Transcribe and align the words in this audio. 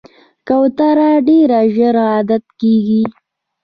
کوتره 0.47 1.09
ډېر 1.27 1.49
ژر 1.75 1.95
عادت 2.09 2.45
کېږي. 2.59 3.03